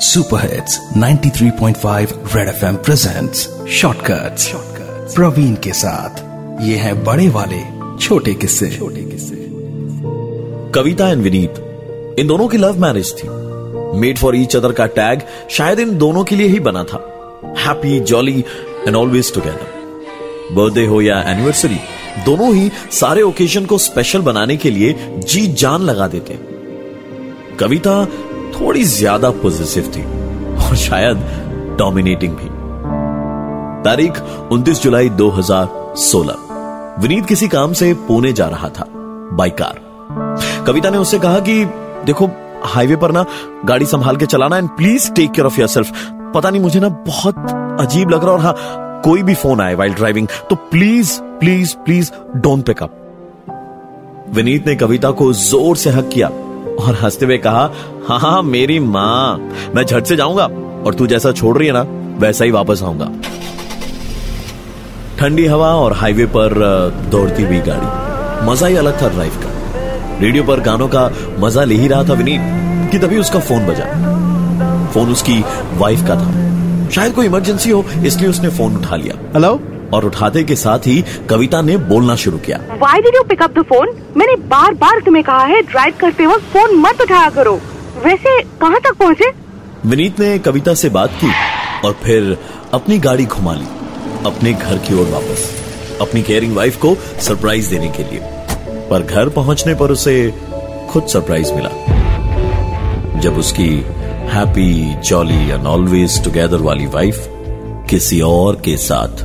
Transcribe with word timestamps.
Super 0.00 0.40
hits 0.52 0.78
93.5 0.96 2.12
Red 2.36 2.48
FM 2.48 2.76
presents 2.76 3.38
shortcuts 3.68 4.52
Praveen 5.14 5.54
के 5.54 5.72
साथ। 5.72 6.20
ये 6.62 6.76
है 6.76 6.92
बड़े 7.04 7.28
वाले 7.28 7.58
छोटे 7.98 8.34
किस्से। 8.34 8.70
छोटे 8.70 9.02
किस्से। 9.02 9.36
कविता 10.74 11.08
एंड 11.08 11.22
विनीत 11.22 11.54
इन 12.18 12.26
दोनों 12.26 12.48
की 12.48 12.56
लव 12.56 12.80
मैरिज 12.80 13.12
थी। 13.16 13.28
मेड 13.98 14.18
फॉर 14.18 14.36
ईच 14.36 14.56
अदर 14.56 14.72
का 14.72 14.86
टैग 14.86 15.22
शायद 15.50 15.80
इन 15.80 15.98
दोनों 15.98 16.24
के 16.24 16.36
लिए 16.36 16.46
ही 16.46 16.60
बना 16.60 16.84
था। 16.84 17.02
Happy 17.58 18.00
jolly 18.00 18.44
and 18.86 18.96
always 18.96 19.34
together 19.34 20.54
birthday 20.54 20.86
हो 20.86 21.00
या 21.02 21.20
एनिवर्सरी 21.22 21.80
दोनों 22.24 22.54
ही 22.54 22.70
सारे 22.90 23.22
ओकेजन 23.22 23.64
को 23.64 23.78
स्पेशल 23.78 24.20
बनाने 24.20 24.56
के 24.56 24.70
लिए 24.70 24.94
जी 25.18 25.46
जान 25.46 25.82
लगा 25.82 26.08
देते 26.08 26.38
कविता 27.56 28.04
थोड़ी 28.50 28.82
ज़्यादा 28.84 29.30
पॉजिटिव 29.42 29.92
थी, 29.96 30.02
और 30.58 30.76
शायद 30.76 31.16
डोमिनेटिंग 31.78 32.36
भी। 32.36 32.48
तारीख 33.84 34.20
29 34.52 34.82
जुलाई 34.82 35.08
2016 35.10 36.36
विनीत 37.02 37.26
किसी 37.26 37.48
काम 37.48 37.72
से 37.72 37.92
पुणे 38.08 38.32
जा 38.32 38.46
रहा 38.46 38.68
था 38.68 38.84
बाई 39.32 39.50
कार 39.60 39.80
कविता 40.66 40.90
ने 40.90 40.98
उससे 40.98 41.18
कहा 41.18 41.38
कि, 41.40 41.64
देखो 42.04 42.28
हाईवे 42.64 42.96
पर 42.96 43.12
ना 43.12 43.24
गाड़ी 43.64 43.86
संभाल 43.86 44.16
के 44.16 44.26
चलाना 44.26 44.58
and 44.58 44.68
please 44.68 45.10
take 45.12 45.30
care 45.30 45.46
of 45.46 45.60
your 45.60 45.84
पता 46.34 46.50
नहीं, 46.50 46.62
मुझे 46.62 46.80
ना 46.80 46.88
बहुत 46.88 47.36
अजीब 47.80 48.10
लग 48.10 48.24
रहा 48.24 48.32
और 48.32 48.40
हाँ 48.40 48.54
कोई 49.04 49.22
भी 49.22 49.34
फ़ोन 49.34 49.60
आए 49.60 49.74
वाइल 49.74 49.94
ड्राइविंग 49.94 50.28
तो 50.50 50.56
please 50.70 51.20
please 51.40 51.76
please 51.76 52.10
don't 52.36 52.66
pick 52.66 52.82
up 52.82 52.94
Vineet 54.34 54.66
ने 54.66 54.74
कविता 54.76 55.10
को 55.10 55.32
ज़ोर 55.32 55.76
से 55.76 55.90
हक 55.90 56.08
किया। 56.12 56.28
और 56.78 56.94
हँसते 56.94 57.26
हुए 57.26 57.38
कहा 57.38 57.70
हाँ 58.08 58.18
हाँ 58.20 58.42
मेरी 58.42 58.78
माँ, 58.80 59.38
मैं 59.74 59.84
झट 59.84 60.04
से 60.04 60.16
जाऊँगा 60.16 60.44
और 60.86 60.94
तू 60.94 61.06
जैसा 61.06 61.32
छोड़ 61.32 61.56
रही 61.58 61.66
है 61.68 61.72
ना, 61.74 61.82
वैसा 62.18 62.44
ही 62.44 62.50
वापस 62.50 62.82
आऊँगा। 62.82 63.10
ठंडी 65.18 65.46
हवा 65.46 65.74
और 65.74 65.92
हाईवे 65.92 66.26
पर 66.26 66.54
दौड़ती 67.10 67.42
हुई 67.42 67.58
गाड़ी। 67.60 68.46
मज़ा 68.46 68.66
ही 68.66 68.76
अलग 68.76 69.02
था 69.02 69.08
ड्राइव 69.08 69.32
का। 69.36 70.18
रेडियो 70.20 70.44
पर 70.44 70.60
गानों 70.60 70.88
का 70.88 71.10
मज़ा 71.38 71.64
ले 71.64 71.74
ही 71.74 71.88
रहा 71.88 72.04
था 72.04 72.12
विनीत, 72.12 72.90
कि 72.92 72.98
तभी 72.98 73.18
उसका 73.18 73.40
फ़ोन 73.40 73.66
बजा। 73.66 73.84
फ़ोन 74.92 75.10
उसकी 75.12 75.42
वाइफ 75.74 76.06
का 76.08 76.16
था। 76.16 76.88
शायद 76.90 77.12
कोई 77.12 77.26
इमरजेंसी 77.26 77.70
हो, 77.70 77.84
इसलिए 78.06 78.30
उसने 78.30 78.48
फ़ोन 78.48 78.76
उठा 78.76 78.96
लिया। 78.96 79.14
हेलो 79.34 79.52
और 79.94 80.04
उठाते 80.04 80.42
के 80.44 80.56
साथ 80.56 80.86
ही 80.86 81.04
कविता 81.28 81.60
ने 81.62 81.76
बोलना 81.88 82.14
शुरू 82.16 82.38
किया। 82.38 82.58
Why 82.78 83.00
did 83.00 83.16
you 83.16 83.22
pick 83.22 83.42
up 83.42 83.58
the 83.58 83.62
phone 83.62 83.94
मैंने 84.16 84.36
बार 84.48 84.74
बार 84.74 85.00
तुम्हें 85.00 85.24
कहा 85.24 85.44
है 85.44 85.62
ड्राइव 85.62 85.94
करते 86.00 86.26
वक्त 86.26 86.44
फ़ोन 86.52 86.76
मत 86.76 87.00
उठाया 87.00 87.28
करो। 87.30 87.60
वैसे 88.04 88.40
कहाँ 88.42 88.80
तक 88.80 88.96
पहुँचे? 88.98 89.30
विनीत 89.86 90.20
ने 90.20 90.38
कविता 90.38 90.74
से 90.74 90.88
बात 90.88 91.12
की 91.14 91.32
और 91.86 91.92
फिर 92.02 92.36
अपनी 92.74 92.98
गाड़ी 92.98 93.24
घुमा 93.26 93.54
ली 93.54 93.66
अपने 94.26 94.52
घर 94.52 94.78
की 94.78 94.94
ओर 94.94 95.06
वापस 95.06 95.48
अपनी 96.00 96.22
केयरिंग 96.22 96.56
वाइफ 96.56 96.76
को 96.76 96.94
सरप्राइज़ 97.20 97.70
देने 97.70 97.88
के 97.88 98.02
लिए। 98.02 98.20
पर 98.90 99.02
घर 99.02 99.28
पहुँचने 99.28 99.74
पर 99.74 99.90
उसे 99.90 100.14
खुद 100.90 101.06
सरप्राइज़ 101.06 101.52
मिला। 101.52 101.70
जब 103.20 103.38
उसकी 103.38 103.68
happy 104.32 104.94
jolly 105.04 105.48
and 105.50 105.66
always 105.66 106.22
together 106.24 106.60
वाली 106.60 106.86
वाइफ 106.86 107.26
किसी 107.90 108.20
और 108.20 108.56
के 108.56 108.76
साथ 108.76 109.24